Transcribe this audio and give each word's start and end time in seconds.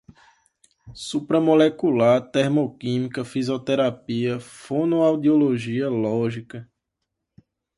supramolecular, 0.95 2.19
termoquímica, 2.31 3.23
fisioterapia, 3.23 4.39
fonoaudiologia, 4.39 5.87
lógica 5.89 6.67